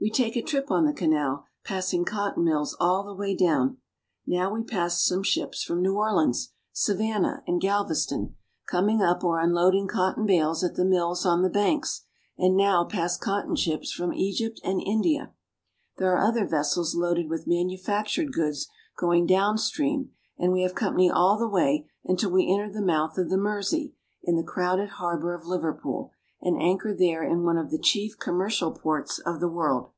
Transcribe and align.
We 0.00 0.10
take 0.10 0.36
a 0.36 0.42
trip 0.42 0.70
on 0.70 0.84
the 0.84 0.92
canal, 0.92 1.46
passing 1.64 2.04
cotton 2.04 2.44
mills 2.44 2.76
all 2.78 3.04
the 3.04 3.14
way 3.14 3.34
down. 3.34 3.78
Now 4.26 4.52
we 4.52 4.62
pass 4.62 5.00
ships 5.22 5.62
from 5.62 5.80
New 5.80 5.96
Orleans, 5.96 6.52
6 6.74 6.98
4 6.98 7.02
ENGLAND. 7.06 7.22
Savannah, 7.24 7.42
and 7.46 7.58
Galveston, 7.58 8.36
coming 8.66 9.00
up 9.00 9.24
or 9.24 9.40
unloading 9.40 9.86
cotton 9.88 10.26
bales 10.26 10.62
at 10.62 10.74
the 10.74 10.84
mills 10.84 11.24
on 11.24 11.40
the 11.40 11.48
banks, 11.48 12.02
and 12.36 12.54
now 12.54 12.84
pass 12.84 13.16
cotton 13.16 13.56
ships 13.56 13.92
from 13.92 14.12
Egypt 14.12 14.60
and 14.62 14.78
India. 14.82 15.32
There 15.96 16.12
are 16.14 16.22
other 16.22 16.46
vessels 16.46 16.94
loaded 16.94 17.30
with 17.30 17.46
manufactured 17.46 18.30
goods 18.30 18.68
going 18.98 19.24
down 19.26 19.56
stream, 19.56 20.10
and 20.36 20.52
we 20.52 20.60
have 20.64 20.74
The 20.74 20.80
Harbor, 20.84 20.96
Liverpool. 20.98 21.08
company 21.08 21.10
all 21.10 21.38
the 21.38 21.48
way 21.48 21.88
until 22.04 22.30
we 22.30 22.52
enter 22.52 22.70
the 22.70 22.82
mouth 22.84 23.16
of 23.16 23.30
the 23.30 23.38
Mersey 23.38 23.86
mer'zi) 23.86 23.94
in 24.24 24.36
the 24.36 24.42
crowded 24.42 24.88
harbor 24.98 25.32
of 25.32 25.46
Liverpool, 25.46 26.10
and 26.42 26.60
anchor 26.60 26.94
there 26.94 27.22
in 27.22 27.42
one 27.42 27.56
of 27.56 27.70
the 27.70 27.78
chief 27.78 28.18
commercial 28.18 28.70
ports 28.70 29.18
of 29.20 29.40
the 29.40 29.48
world. 29.48 29.92